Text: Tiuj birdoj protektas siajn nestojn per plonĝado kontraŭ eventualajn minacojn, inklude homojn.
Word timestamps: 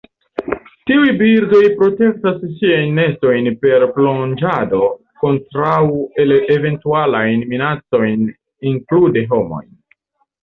Tiuj 0.91 1.09
birdoj 1.17 1.59
protektas 1.81 2.37
siajn 2.61 2.95
nestojn 2.99 3.49
per 3.65 3.85
plonĝado 3.97 4.79
kontraŭ 5.25 5.75
eventualajn 6.25 7.43
minacojn, 7.53 8.25
inklude 8.73 9.23
homojn. 9.35 9.69